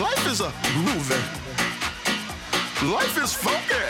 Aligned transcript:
Life 0.00 0.26
is 0.30 0.40
a 0.40 0.50
groovy. 0.72 1.22
Life 2.92 3.16
is 3.22 3.32
funky. 3.32 3.84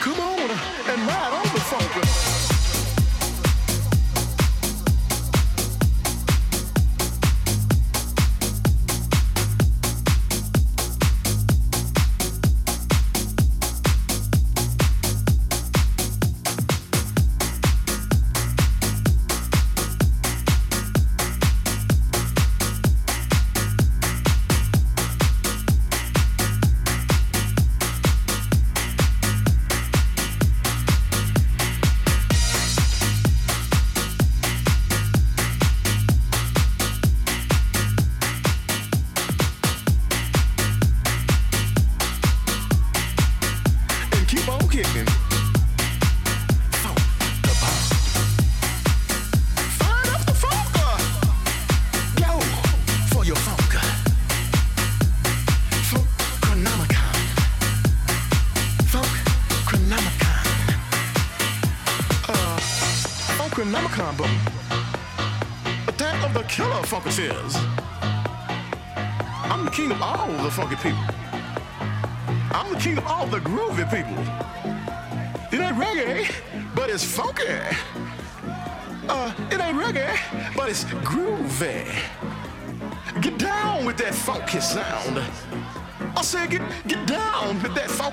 Come 0.00 0.20
on 0.20 0.50
and 0.90 1.00
ride 1.08 1.32
on 1.32 1.42
the 1.54 1.60
funky. 1.60 2.37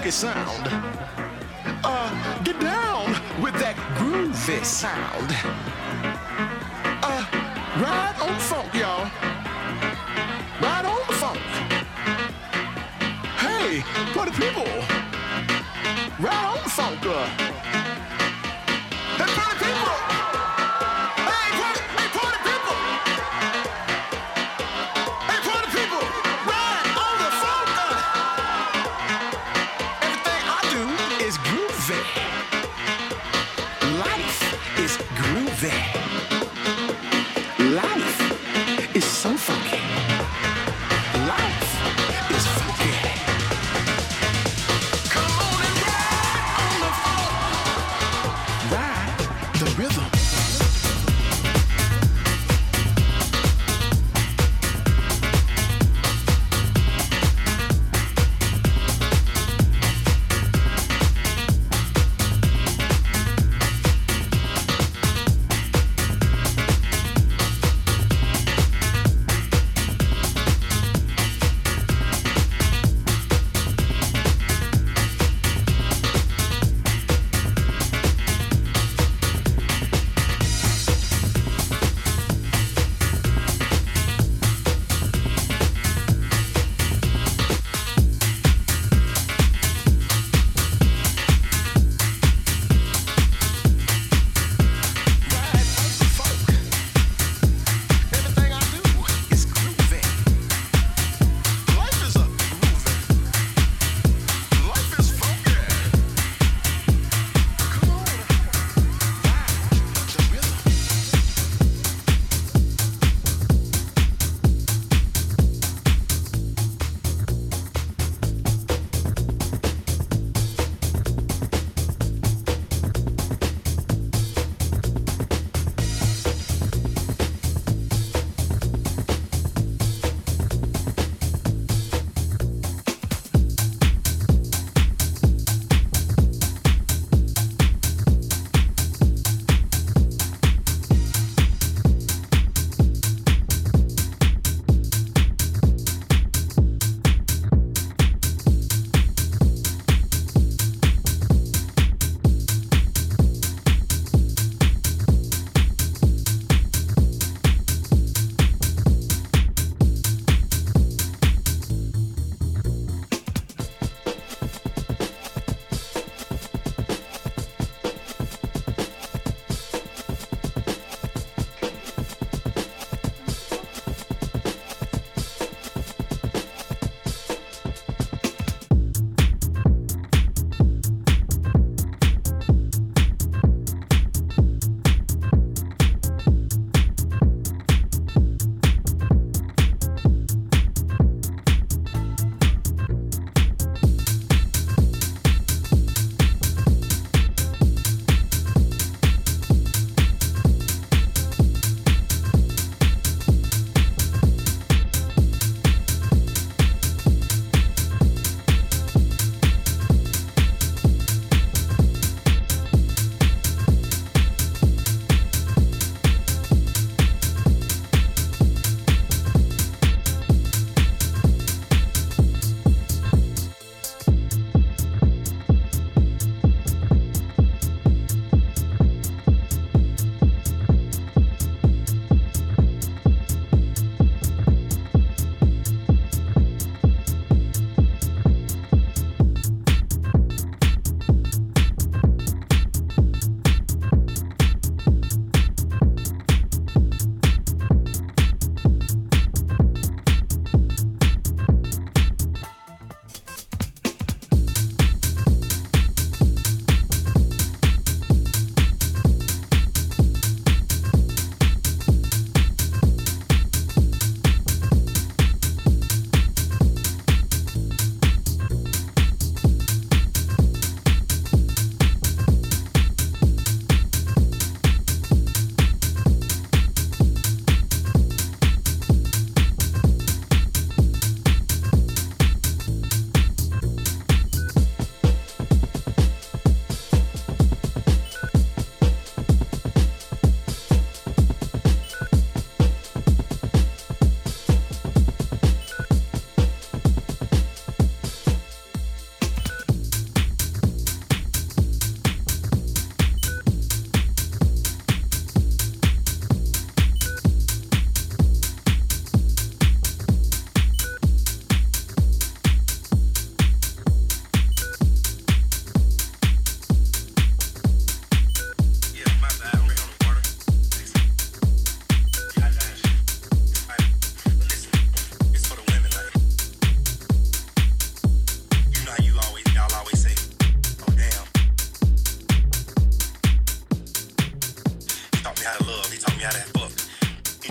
funky 0.05 0.11
sound. 0.11 0.67
Uh, 1.83 2.43
get 2.43 2.59
down 2.59 3.07
with 3.41 3.53
that 3.55 3.75
groovy 3.97 4.63
sound. 4.63 5.64
the 49.59 49.81
rhythm. 49.81 50.14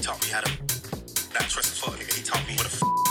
taught 0.05 0.23
me 0.23 0.31
how 0.31 0.41
to 0.43 0.51
not 1.33 1.49
trust 1.49 1.79
a 1.79 1.83
fuck 1.83 1.95
nigga. 1.95 2.15
He 2.15 2.23
taught 2.23 2.47
me 2.47 2.55
what 2.57 2.67
a. 2.67 2.69
F- 2.69 3.04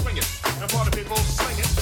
swing 0.00 0.16
it. 0.16 0.28
And 0.60 0.70
party 0.70 0.90
people 0.90 1.16
swing 1.16 1.58
it. 1.58 1.79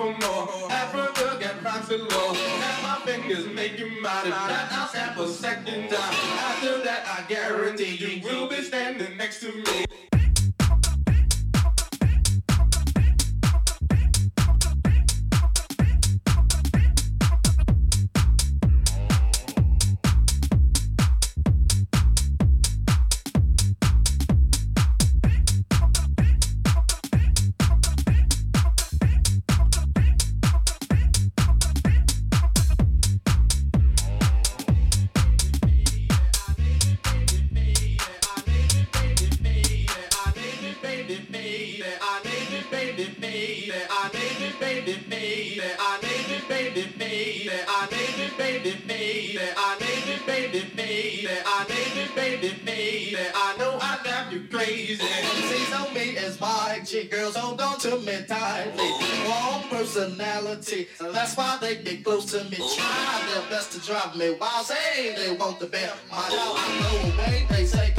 For 0.00 0.06
more. 0.06 0.72
Africa 0.72 1.36
get 1.38 1.62
rocks 1.62 1.88
galore. 1.88 2.34
Snap 2.34 2.82
my 2.82 3.00
fingers, 3.04 3.46
make 3.48 3.78
you. 3.78 3.88
That 4.02 4.72
I'll 4.72 4.88
snap 4.88 5.18
a 5.18 5.28
second 5.28 5.90
time. 5.90 6.14
After 6.48 6.82
that, 6.84 7.04
I 7.06 7.28
guarantee 7.28 7.96
you 7.96 8.22
will 8.24 8.48
be 8.48 8.62
standing 8.62 9.16
next 9.18 9.40
to 9.40 9.52
me. 9.52 10.09
To 62.30 62.44
me. 62.44 62.56
Try 62.56 63.26
their 63.32 63.42
best 63.50 63.72
to 63.72 63.80
drive 63.84 64.14
me. 64.14 64.36
Say 64.62 65.14
they 65.16 65.32
want 65.36 65.58
the 65.58 65.66
bear. 65.66 65.92
My 66.08 66.28
dog, 66.28 66.56
I 66.58 66.80
know 66.80 67.12
away. 67.12 67.46
They 67.50 67.64
say 67.64 67.89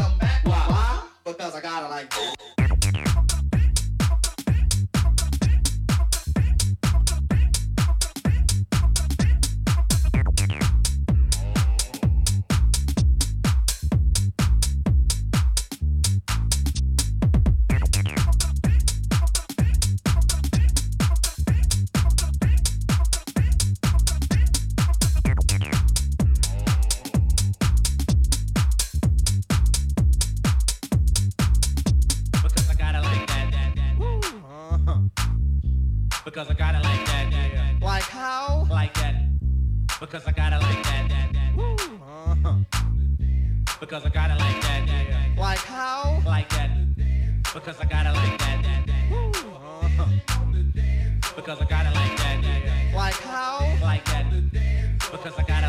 because 55.12 55.38
I 55.38 55.44
got 55.44 55.61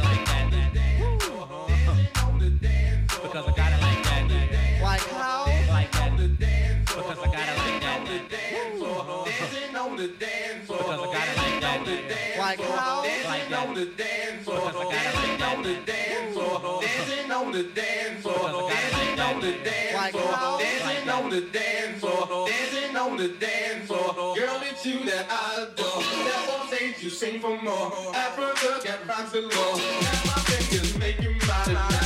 like 12.43 12.61
how? 12.61 13.03
Dancing 13.03 13.55
on 13.55 13.75
the 13.75 13.87
dance 13.87 14.45
floor, 14.45 14.73
dancing 14.91 15.43
on 15.43 15.63
the 15.63 15.75
dance 15.87 16.35
floor, 16.35 16.83
dancing 16.83 17.31
on 17.31 17.53
the 17.53 17.63
dance 17.63 18.23
floor, 18.23 18.69
dancing 18.69 19.21
on 19.21 19.41
the 19.41 19.53
dance 19.63 20.11
floor, 20.13 20.59
dancing 20.59 21.09
on 21.09 21.31
the 21.31 21.41
dance 21.53 22.01
floor, 22.01 22.49
dancing 22.49 22.97
on 22.97 23.17
the 23.17 23.29
dance 23.29 23.87
floor. 23.87 24.35
Girl, 24.35 24.61
it's 24.71 24.85
you 24.85 25.05
that 25.05 25.27
I 25.31 25.63
adore. 25.63 26.03
That's 26.27 26.53
on 26.53 26.67
stage, 26.67 27.03
you 27.03 27.11
sing 27.11 27.41
for 27.41 27.57
more. 27.63 27.93
Africa, 28.15 28.67
look 28.67 28.89
at 28.89 29.07
rocks 29.07 29.31
the. 29.31 29.43
Now 29.43 30.21
my 30.27 30.39
fingers 30.51 30.99
making 30.99 31.39
my. 31.47 32.02